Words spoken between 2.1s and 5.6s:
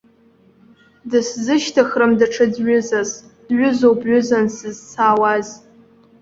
даҽаӡә ҩызас, дҩызоуп ҩызан сызцаауаз.